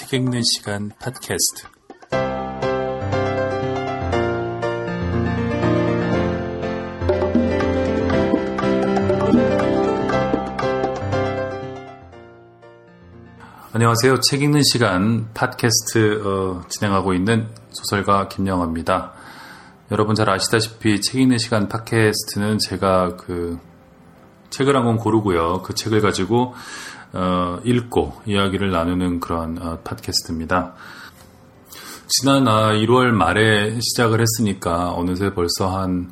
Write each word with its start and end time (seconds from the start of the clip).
책 0.00 0.12
읽는 0.12 0.42
시간 0.44 0.92
팟캐스트. 1.00 1.66
안녕하세요. 13.72 14.20
책 14.20 14.42
읽는 14.42 14.62
시간 14.62 15.32
팟캐스트 15.34 16.22
어, 16.24 16.62
진행하고 16.68 17.12
있는 17.12 17.48
소설가 17.70 18.28
김영화입니다. 18.28 19.14
여러분 19.90 20.14
잘 20.14 20.30
아시다시피 20.30 21.00
책 21.00 21.16
읽는 21.22 21.38
시간 21.38 21.68
팟캐스트는 21.68 22.58
제가 22.60 23.16
그 23.16 23.58
책을 24.50 24.76
한 24.76 24.84
권 24.84 24.96
고르고요. 24.96 25.62
그 25.62 25.74
책을 25.74 26.00
가지고 26.00 26.54
어, 27.12 27.58
읽고 27.64 28.22
이야기를 28.26 28.70
나누는 28.70 29.20
그런 29.20 29.58
어, 29.60 29.78
팟캐스트입니다. 29.84 30.74
지난 32.08 32.48
아, 32.48 32.72
1월 32.72 33.10
말에 33.10 33.78
시작을 33.80 34.20
했으니까 34.20 34.92
어느새 34.92 35.34
벌써 35.34 35.68
한, 35.68 36.10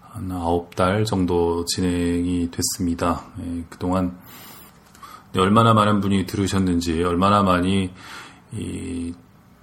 한 0.00 0.28
9달 0.28 1.06
정도 1.06 1.64
진행이 1.64 2.50
됐습니다. 2.50 3.24
예, 3.40 3.64
그동안 3.68 4.18
얼마나 5.36 5.74
많은 5.74 6.00
분이 6.00 6.26
들으셨는지, 6.26 7.04
얼마나 7.04 7.42
많이 7.42 7.92
이, 8.52 9.14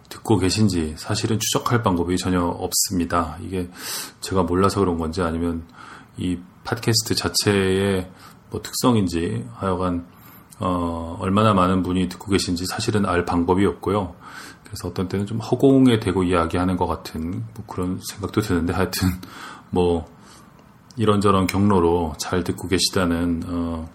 듣고 0.07 0.37
계신지 0.37 0.93
사실은 0.97 1.39
추적할 1.39 1.83
방법이 1.83 2.17
전혀 2.17 2.41
없습니다. 2.41 3.37
이게 3.41 3.69
제가 4.21 4.43
몰라서 4.43 4.79
그런 4.79 4.97
건지 4.97 5.21
아니면 5.21 5.65
이 6.17 6.37
팟캐스트 6.65 7.15
자체의 7.15 8.09
뭐 8.49 8.61
특성인지 8.61 9.47
하여간 9.53 10.05
어, 10.59 11.17
얼마나 11.19 11.53
많은 11.53 11.83
분이 11.83 12.09
듣고 12.09 12.31
계신지 12.31 12.65
사실은 12.65 13.05
알 13.05 13.25
방법이 13.25 13.65
없고요. 13.65 14.15
그래서 14.63 14.87
어떤 14.87 15.07
때는 15.07 15.25
좀 15.25 15.39
허공에 15.39 15.99
대고 15.99 16.23
이야기하는 16.23 16.77
것 16.77 16.87
같은 16.87 17.45
뭐 17.53 17.65
그런 17.67 17.99
생각도 18.03 18.41
드는데 18.41 18.73
하여튼 18.73 19.09
뭐 19.69 20.05
이런저런 20.97 21.47
경로로 21.47 22.13
잘 22.17 22.43
듣고 22.43 22.67
계시다는 22.67 23.43
어, 23.47 23.89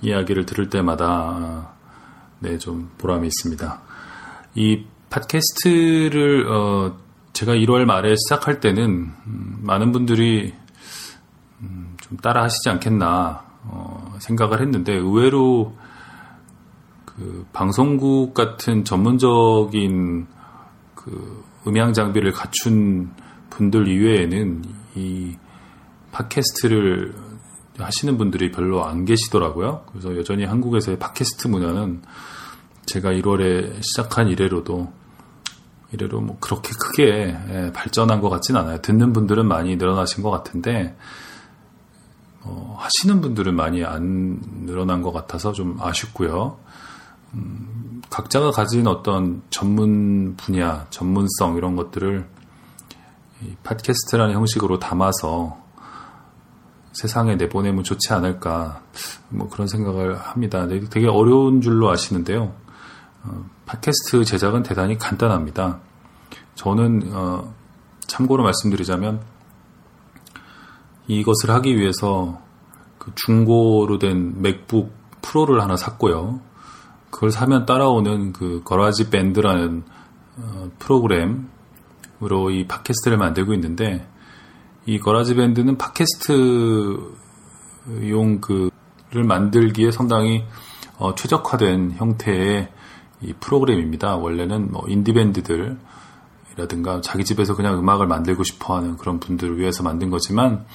이야기를 0.00 0.46
들을 0.46 0.70
때마다 0.70 1.06
어, 1.08 1.76
네좀 2.40 2.92
보람이 2.98 3.26
있습니다. 3.26 3.80
이 4.54 4.84
팟캐스트를 5.10 6.48
어, 6.50 6.96
제가 7.32 7.52
1월 7.52 7.84
말에 7.84 8.14
시작할 8.16 8.60
때는 8.60 9.12
음, 9.26 9.58
많은 9.62 9.92
분들이 9.92 10.54
음, 11.60 11.96
좀 12.00 12.16
따라 12.18 12.42
하시지 12.42 12.68
않겠나 12.68 13.44
어, 13.64 14.14
생각을 14.18 14.60
했는데 14.60 14.94
의외로 14.94 15.74
그 17.04 17.46
방송국 17.52 18.34
같은 18.34 18.84
전문적인 18.84 20.26
그 20.94 21.44
음향 21.66 21.92
장비를 21.92 22.32
갖춘 22.32 23.10
분들 23.50 23.88
이외에는 23.88 24.64
이 24.96 25.36
팟캐스트를 26.12 27.14
하시는 27.78 28.16
분들이 28.16 28.50
별로 28.50 28.84
안 28.84 29.04
계시더라고요. 29.04 29.84
그래서 29.90 30.16
여전히 30.16 30.44
한국에서의 30.44 30.98
팟캐스트 30.98 31.48
문화는 31.48 32.02
제가 32.86 33.10
1월에 33.12 33.82
시작한 33.82 34.28
이래로도 34.28 34.92
이래로 35.92 36.20
뭐 36.20 36.36
그렇게 36.40 36.70
크게 36.78 37.36
예, 37.48 37.72
발전한 37.72 38.20
것 38.20 38.28
같진 38.28 38.56
않아요. 38.56 38.80
듣는 38.80 39.12
분들은 39.12 39.46
많이 39.46 39.76
늘어나신 39.76 40.22
것 40.22 40.30
같은데 40.30 40.96
어, 42.46 42.76
하시는 42.78 43.20
분들은 43.20 43.54
많이 43.54 43.84
안 43.84 44.40
늘어난 44.64 45.02
것 45.02 45.12
같아서 45.12 45.52
좀 45.52 45.76
아쉽고요. 45.80 46.58
음, 47.34 48.02
각자가 48.08 48.52
가진 48.52 48.86
어떤 48.86 49.42
전문 49.50 50.36
분야, 50.36 50.86
전문성 50.90 51.56
이런 51.56 51.76
것들을 51.76 52.26
팟캐스트라는 53.64 54.34
형식으로 54.34 54.78
담아서 54.78 55.58
세상에 56.92 57.34
내보내면 57.34 57.84
좋지 57.84 58.12
않을까 58.14 58.80
뭐 59.28 59.48
그런 59.50 59.68
생각을 59.68 60.16
합니다. 60.16 60.66
되게 60.66 61.08
어려운 61.08 61.60
줄로 61.60 61.90
아시는데요. 61.90 62.54
어, 63.24 63.44
팟캐스트 63.66 64.24
제작은 64.24 64.62
대단히 64.62 64.96
간단합니다. 64.96 65.80
저는 66.54 67.10
어, 67.12 67.52
참고로 68.06 68.44
말씀드리자면 68.44 69.20
이것을 71.08 71.50
하기 71.50 71.76
위해서 71.76 72.40
그 73.06 73.12
중고로 73.14 73.98
된 73.98 74.42
맥북 74.42 74.92
프로를 75.22 75.62
하나 75.62 75.76
샀고요. 75.76 76.40
그걸 77.10 77.30
사면 77.30 77.64
따라오는 77.64 78.32
그 78.32 78.62
거라지 78.64 79.10
밴드라는 79.10 79.84
어, 80.38 80.70
프로그램으로 80.80 82.50
이 82.50 82.66
팟캐스트를 82.66 83.16
만들고 83.16 83.54
있는데 83.54 84.08
이 84.86 84.98
거라지 84.98 85.36
밴드는 85.36 85.78
팟캐스트용 85.78 87.06
그를 88.40 89.24
만들기에 89.24 89.92
상당히 89.92 90.44
어, 90.98 91.14
최적화된 91.14 91.92
형태의 91.92 92.72
이 93.22 93.32
프로그램입니다. 93.38 94.16
원래는 94.16 94.72
뭐 94.72 94.84
인디 94.88 95.12
밴드들이라든가 95.12 97.00
자기 97.02 97.24
집에서 97.24 97.54
그냥 97.54 97.78
음악을 97.78 98.08
만들고 98.08 98.42
싶어 98.42 98.76
하는 98.76 98.96
그런 98.96 99.20
분들을 99.20 99.58
위해서 99.58 99.84
만든 99.84 100.10
거지만 100.10 100.66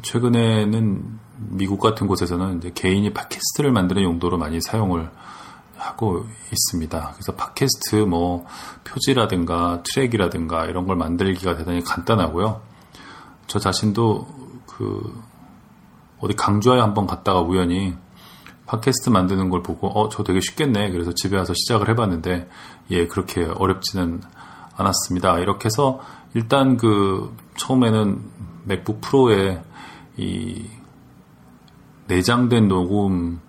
최근에는 0.00 1.29
미국 1.48 1.80
같은 1.80 2.06
곳에서는 2.06 2.58
이제 2.58 2.70
개인이 2.74 3.12
팟캐스트를 3.12 3.72
만드는 3.72 4.02
용도로 4.02 4.38
많이 4.38 4.60
사용을 4.60 5.10
하고 5.76 6.26
있습니다. 6.52 7.12
그래서 7.14 7.34
팟캐스트 7.34 7.96
뭐 7.96 8.44
표지라든가 8.84 9.82
트랙이라든가 9.82 10.66
이런 10.66 10.86
걸 10.86 10.96
만들기가 10.96 11.56
대단히 11.56 11.82
간단하고요. 11.82 12.60
저 13.46 13.58
자신도 13.58 14.28
그 14.66 15.22
어디 16.18 16.36
강주하에 16.36 16.80
한번 16.80 17.06
갔다가 17.06 17.40
우연히 17.40 17.94
팟캐스트 18.66 19.08
만드는 19.08 19.48
걸 19.48 19.62
보고 19.62 19.88
어 19.88 20.10
저 20.10 20.22
되게 20.22 20.40
쉽겠네. 20.40 20.90
그래서 20.90 21.12
집에 21.14 21.36
와서 21.36 21.54
시작을 21.54 21.88
해봤는데 21.88 22.48
예 22.90 23.06
그렇게 23.06 23.44
어렵지는 23.44 24.20
않았습니다. 24.76 25.38
이렇게 25.38 25.66
해서 25.66 26.00
일단 26.34 26.76
그 26.76 27.34
처음에는 27.56 28.22
맥북 28.64 29.00
프로에 29.00 29.62
이 30.18 30.66
내장된 32.10 32.66
녹음 32.66 33.40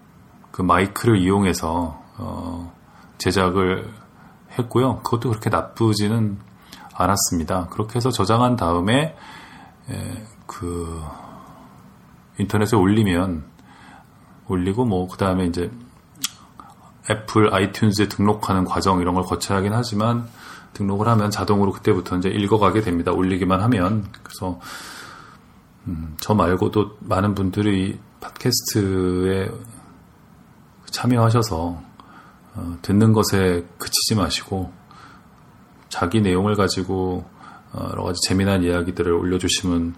그 0.52 0.62
마이크를 0.62 1.18
이용해서 1.18 2.00
어, 2.18 2.74
제작을 3.18 3.92
했고요. 4.60 5.00
그것도 5.00 5.30
그렇게 5.30 5.50
나쁘지는 5.50 6.38
않았습니다. 6.94 7.68
그렇게 7.72 7.96
해서 7.96 8.12
저장한 8.12 8.58
다음에 8.58 9.16
에, 9.90 10.28
그 10.46 11.02
인터넷에 12.38 12.78
올리면 12.78 13.46
올리고 14.48 14.86
뭐 14.86 15.08
그 15.08 15.18
다음에 15.18 15.46
이제 15.46 15.72
애플 17.10 17.50
아이튠즈에 17.50 18.10
등록하는 18.12 18.66
과정 18.66 19.02
이런 19.02 19.16
걸 19.16 19.24
거쳐야 19.24 19.58
하긴 19.58 19.74
하지만 19.74 20.28
등록을 20.74 21.08
하면 21.08 21.32
자동으로 21.32 21.72
그때부터 21.72 22.18
이제 22.18 22.30
읽어가게 22.30 22.82
됩니다. 22.82 23.12
올리기만 23.12 23.60
하면 23.62 24.06
그래서 24.22 24.60
음, 25.88 26.16
저 26.20 26.34
말고도 26.34 26.98
많은 27.00 27.34
분들이 27.36 28.00
팟캐스트에 28.20 29.50
참여하셔서 30.92 31.82
어, 32.54 32.78
듣는 32.82 33.14
것에 33.14 33.66
그치지 33.78 34.16
마시고 34.16 34.72
자기 35.90 36.22
내용을 36.22 36.56
가지고 36.56 37.26
어, 37.74 37.88
여러 37.92 38.04
가지 38.04 38.20
재미난 38.28 38.64
이야기들을 38.64 39.12
올려주시면 39.12 39.96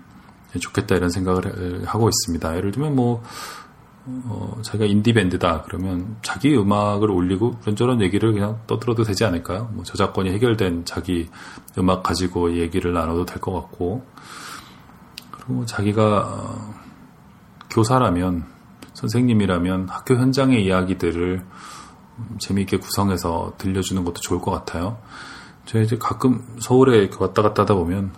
좋겠다 0.59 0.95
이런 0.95 1.09
생각을 1.09 1.85
하고 1.85 2.09
있습니다. 2.09 2.56
예를 2.57 2.71
들면 2.71 2.95
뭐 2.95 3.24
어, 4.06 4.59
자기가 4.63 4.85
인디 4.85 5.13
밴드다 5.13 5.63
그러면 5.63 6.18
자기 6.21 6.56
음악을 6.56 7.09
올리고 7.09 7.56
이런저런 7.63 8.01
얘기를 8.01 8.33
그냥 8.33 8.59
떠들어도 8.68 9.03
되지 9.03 9.25
않을까요? 9.25 9.69
뭐 9.74 9.83
저작권이 9.83 10.30
해결된 10.31 10.85
자기 10.85 11.30
음악 11.77 12.03
가지고 12.03 12.56
얘기를 12.57 12.94
나눠도 12.94 13.25
될 13.25 13.39
것 13.39 13.53
같고 13.53 14.06
그리고 15.45 15.66
자기가 15.66 16.28
어, 16.28 16.74
교사라면 17.69 18.45
선생님이라면 18.94 19.90
학교 19.90 20.16
현장의 20.16 20.63
이야기들을 20.66 21.45
재미있게 22.38 22.78
구성해서 22.78 23.54
들려주는 23.57 24.04
것도 24.06 24.22
좋을 24.22 24.40
것 24.40 24.51
같아요. 24.51 25.00
제가 25.66 25.84
이제 25.84 25.98
가끔 25.98 26.45
서울에 26.60 27.10
왔다 27.19 27.42
갔다 27.42 27.63
하다 27.63 27.74
보면 27.74 28.13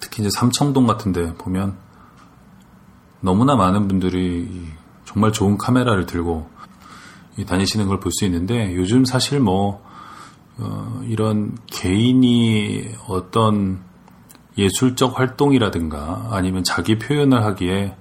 특히 0.00 0.22
이제 0.22 0.30
삼청동 0.34 0.86
같은데 0.86 1.34
보면 1.34 1.76
너무나 3.20 3.54
많은 3.54 3.88
분들이 3.88 4.66
정말 5.04 5.32
좋은 5.32 5.58
카메라를 5.58 6.06
들고 6.06 6.50
다니시는 7.46 7.86
걸 7.86 8.00
볼 8.00 8.10
수 8.12 8.24
있는데 8.24 8.74
요즘 8.74 9.04
사실 9.04 9.40
뭐 9.40 9.84
어, 10.58 11.02
이런 11.06 11.56
개인이 11.66 12.94
어떤 13.08 13.80
예술적 14.58 15.18
활동이라든가 15.18 16.28
아니면 16.30 16.62
자기 16.64 16.98
표현을 16.98 17.42
하기에 17.44 17.96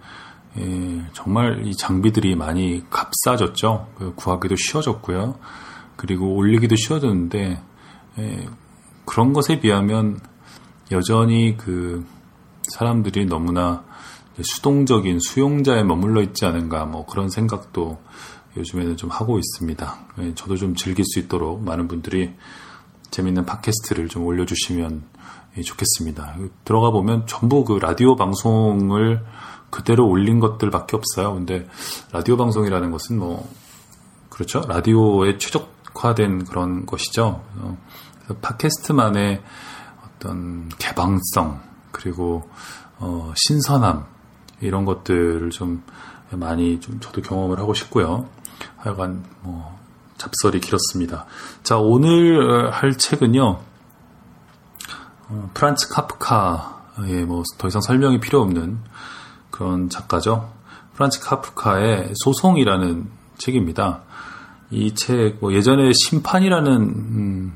예, 0.58 1.06
정말 1.14 1.66
이 1.66 1.76
장비들이 1.76 2.36
많이 2.36 2.84
값싸졌죠. 2.90 3.88
그 3.98 4.14
구하기도 4.16 4.56
쉬워졌고요. 4.58 5.36
그리고 5.96 6.36
올리기도 6.36 6.76
쉬워졌는데 6.76 7.62
예, 8.20 8.50
그런 9.06 9.34
것에 9.34 9.60
비하면 9.60 10.20
여전히 10.92 11.56
그 11.56 12.06
사람들이 12.64 13.26
너무나 13.26 13.84
수동적인 14.42 15.20
수용자에 15.20 15.84
머물러 15.84 16.22
있지 16.22 16.46
않은가 16.46 16.86
뭐 16.86 17.06
그런 17.06 17.30
생각도 17.30 18.02
요즘에는 18.58 18.98
좀 18.98 19.10
하고 19.10 19.40
있습니다. 19.40 20.00
예, 20.20 20.36
저도 20.36 20.58
좀 20.58 20.76
즐길 20.76 21.06
수 21.06 21.20
있도록 21.20 21.64
많은 21.64 21.88
분들이 21.88 22.34
재밌는 23.12 23.46
팟캐스트를 23.46 24.08
좀 24.08 24.26
올려주시면 24.26 25.04
예, 25.58 25.62
좋겠습니다. 25.62 26.36
들어가 26.64 26.92
보면 26.92 27.28
전부 27.28 27.66
그 27.66 27.74
라디오 27.74 28.16
방송을 28.16 29.24
그대로 29.70 30.08
올린 30.08 30.40
것들밖에 30.40 30.96
없어요. 30.96 31.34
근데 31.34 31.68
라디오 32.12 32.38
방송이라는 32.38 32.92
것은 32.92 33.20
뭐 33.20 33.50
그렇죠. 34.30 34.62
라디오에 34.68 35.38
최적화된 35.38 36.46
그런 36.46 36.86
것이죠. 36.86 37.44
어, 37.58 37.78
팟캐스트만의 38.42 39.42
어떤 40.06 40.70
개방성 40.78 41.62
그리고 41.92 42.50
어, 43.00 43.34
신선함 43.36 44.06
이런 44.62 44.86
것들을 44.86 45.50
좀 45.50 45.84
많이 46.30 46.80
좀 46.80 47.00
저도 47.02 47.22
경험을 47.22 47.60
하고 47.60 47.74
싶고요. 47.74 48.30
하여간 48.78 49.26
뭐 49.42 49.81
잡설이 50.22 50.60
길었습니다. 50.60 51.26
자 51.64 51.78
오늘 51.78 52.72
할 52.72 52.96
책은요. 52.98 53.60
어, 55.30 55.50
프란츠 55.54 55.90
카프카의 55.90 57.26
뭐 57.26 57.44
더 57.58 57.68
이상 57.68 57.82
설명이 57.82 58.20
필요 58.20 58.42
없는 58.42 58.80
그런 59.50 59.90
작가죠. 59.90 60.52
프란츠 60.94 61.22
카프카의 61.22 62.12
소송이라는 62.16 63.10
책입니다. 63.38 64.04
이 64.70 64.94
책, 64.94 65.38
뭐 65.42 65.54
예전에 65.54 65.92
심판이라는 65.94 66.72
음, 66.82 67.54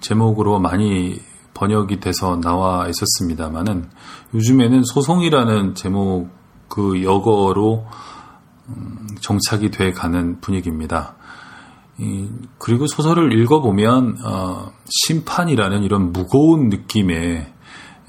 제목으로 0.00 0.58
많이 0.58 1.20
번역이 1.52 2.00
돼서 2.00 2.40
나와 2.40 2.88
있었습니다만은 2.88 3.90
요즘에는 4.34 4.82
소송이라는 4.84 5.74
제목 5.74 6.30
그 6.68 7.02
역어로 7.02 7.86
음, 8.68 9.08
정착이 9.20 9.70
돼 9.70 9.92
가는 9.92 10.40
분위기입니다. 10.40 11.16
이, 12.00 12.28
그리고 12.58 12.86
소설을 12.86 13.38
읽어보면 13.38 14.18
어, 14.24 14.72
심판이라는 14.88 15.82
이런 15.82 16.12
무거운 16.12 16.70
느낌의 16.70 17.52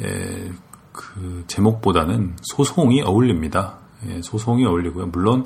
에, 0.02 0.52
그 0.94 1.44
제목보다는 1.48 2.38
소송이 2.42 3.02
어울립니다. 3.02 3.80
예, 4.08 4.22
소송이 4.22 4.66
어울리고요. 4.66 5.08
물론 5.08 5.46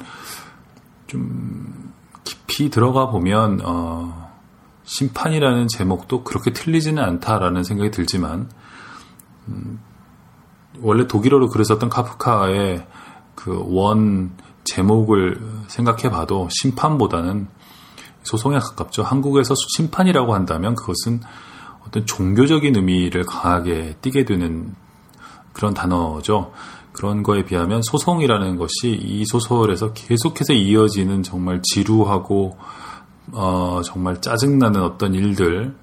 좀 1.08 1.92
깊이 2.24 2.70
들어가 2.70 3.10
보면 3.10 3.62
어, 3.64 4.32
심판이라는 4.84 5.68
제목도 5.68 6.24
그렇게 6.24 6.54
틀리지는 6.54 7.04
않다라는 7.04 7.64
생각이 7.64 7.90
들지만 7.90 8.50
음, 9.48 9.80
원래 10.82 11.08
독일어로 11.08 11.50
그랬었던 11.50 11.90
카프카의 11.90 12.86
그 13.34 13.60
원 13.60 14.32
제목을 14.66 15.40
생각해봐도 15.68 16.50
심판보다는 16.52 17.48
소송에 18.26 18.60
가깝죠. 18.60 19.04
한국에서 19.04 19.54
심판이라고 19.78 20.34
한다면 20.34 20.76
그것은 20.76 21.22
어떤 21.88 22.06
종교적인 22.06 22.76
의미를 22.76 23.24
강하게 23.24 23.96
띠게 24.02 24.26
되는 24.26 24.76
그런 25.54 25.74
단어죠. 25.74 26.52
그런 26.92 27.24
거에 27.24 27.46
비하면 27.46 27.82
소송이라는 27.84 28.58
것이 28.58 28.92
이 28.92 29.26
소설에서 29.26 29.94
계속해서 29.94 30.54
이어지는 30.54 31.24
정말 31.24 31.62
지루하고 31.62 32.58
어, 33.32 33.82
정말 33.84 34.22
짜증나는 34.22 34.82
어떤 34.82 35.14
일들 35.14 35.76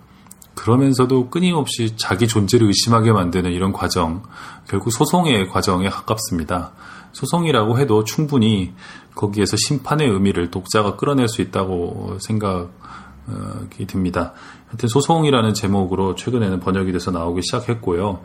그러면서도 0.63 1.29
끊임없이 1.29 1.97
자기 1.97 2.29
존재를 2.29 2.69
의심하게 2.69 3.11
만드는 3.11 3.51
이런 3.51 3.73
과정 3.73 4.23
결국 4.69 4.93
소송의 4.93 5.49
과정에 5.49 5.89
가깝습니다. 5.89 6.71
소송이라고 7.11 7.81
해도 7.81 8.05
충분히 8.05 8.73
거기에서 9.17 9.57
심판의 9.57 10.09
의미를 10.09 10.53
독자가 10.53 10.95
끌어낼 10.95 11.27
수 11.27 11.43
있다고 11.43 12.19
생각이 12.21 13.87
듭니다. 13.89 14.35
하여튼 14.69 14.89
소송이라는 14.89 15.53
제목으로 15.53 16.15
최근에는 16.15 16.61
번역이 16.61 16.93
돼서 16.93 17.11
나오기 17.11 17.43
시작했고요. 17.43 18.23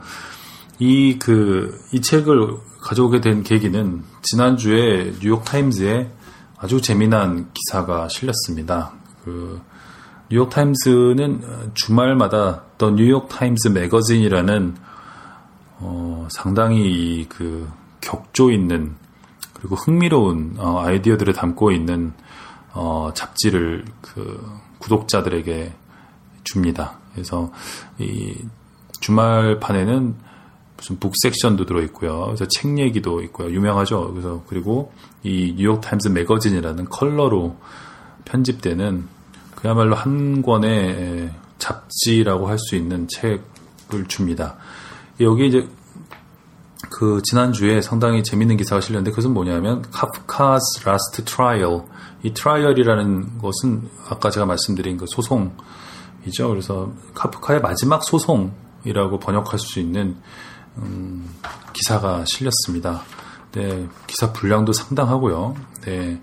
이, 0.78 1.18
그, 1.18 1.75
이 1.92 2.01
책을 2.01 2.56
가져오게 2.81 3.19
된 3.19 3.42
계기는 3.42 4.04
지난주에 4.22 5.13
뉴욕타임즈에 5.24 6.12
아주 6.60 6.81
재미난 6.81 7.50
기사가 7.51 8.07
실렸습니다. 8.10 8.94
그, 9.25 9.60
뉴욕타임즈는 10.29 11.71
주말마다 11.74 12.63
더 12.77 12.91
뉴욕타임즈 12.91 13.69
매거진이라는 13.69 14.75
어, 15.79 16.27
상당히 16.29 17.25
그 17.29 17.69
격조 18.01 18.51
있는 18.51 18.95
그리고 19.53 19.75
흥미로운 19.75 20.56
어, 20.57 20.79
아이디어들을 20.79 21.33
담고 21.33 21.71
있는 21.71 22.13
어, 22.74 23.12
잡지를 23.13 23.85
그 24.01 24.45
구독자들에게 24.79 25.74
줍니다. 26.44 27.00
그래서 27.13 27.51
이 27.97 28.35
주말판에는 29.00 30.15
무슨 30.75 31.00
북 31.00 31.13
섹션도 31.15 31.65
들어 31.65 31.81
있고요. 31.83 32.25
그래서 32.25 32.47
책 32.47 32.77
얘기도 32.77 33.21
있고요. 33.23 33.50
유명하죠. 33.50 34.12
그래서 34.12 34.44
그리고 34.47 34.91
이 35.23 35.56
뉴욕 35.57 35.81
타임즈 35.81 36.09
매거진이라는 36.09 36.85
컬러로 36.85 37.57
편집되는 38.25 39.17
그야말로 39.57 39.95
한 39.95 40.42
권의 40.42 41.33
잡지라고 41.57 42.48
할 42.48 42.57
수 42.59 42.75
있는 42.75 43.07
책을 43.07 44.06
줍니다. 44.07 44.56
여기 45.19 45.48
이제 45.48 45.68
그 46.89 47.21
지난주에 47.24 47.81
상당히 47.81 48.24
재밌는 48.24 48.57
기사가 48.57 48.81
실렸는데 48.81 49.12
그것은 49.12 49.33
뭐냐면 49.33 49.81
Kafka's 49.92 50.88
Last 50.88 51.25
Trial 51.25 51.81
이 52.24 52.33
trial이라는 52.33 53.39
것은 53.39 53.89
아까 54.09 54.30
제가 54.30 54.45
말씀드린 54.45 54.98
그 54.98 55.06
소송이죠. 55.07 56.50
그래서 56.50 56.92
카프카의 57.15 57.62
마지막 57.62 58.04
소송이라고 58.04 59.19
번역할 59.19 59.59
수 59.59 59.80
있는 59.80 60.18
음, 60.78 61.30
기사가 61.73 62.26
실렸습니다. 62.26 63.02
네, 63.54 63.87
기사 64.06 64.31
분량도 64.33 64.73
상당하고요. 64.73 65.56
네, 65.81 66.21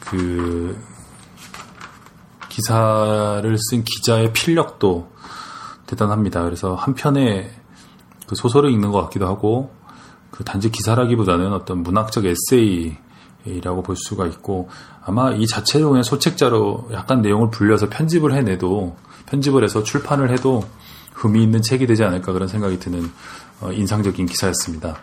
그 0.00 0.76
기사를 2.58 3.56
쓴 3.70 3.84
기자의 3.84 4.32
필력도 4.32 5.08
대단합니다. 5.86 6.42
그래서 6.42 6.74
한 6.74 6.94
편의 6.94 7.48
그 8.26 8.34
소설을 8.34 8.72
읽는 8.72 8.90
것 8.90 9.00
같기도 9.02 9.28
하고 9.28 9.72
그 10.32 10.42
단지 10.42 10.70
기사라기보다는 10.70 11.52
어떤 11.52 11.84
문학적 11.84 12.24
에세이라고 12.26 13.82
볼 13.84 13.94
수가 13.96 14.26
있고 14.26 14.68
아마 15.04 15.30
이 15.32 15.46
자체로 15.46 15.90
그냥 15.90 16.02
소책자로 16.02 16.88
약간 16.92 17.22
내용을 17.22 17.50
불려서 17.50 17.88
편집을 17.88 18.34
해내도 18.34 18.96
편집을 19.26 19.62
해서 19.62 19.84
출판을 19.84 20.30
해도 20.32 20.64
의미 21.22 21.44
있는 21.44 21.62
책이 21.62 21.86
되지 21.86 22.02
않을까 22.02 22.32
그런 22.32 22.48
생각이 22.48 22.80
드는 22.80 23.08
어, 23.60 23.72
인상적인 23.72 24.26
기사였습니다. 24.26 24.96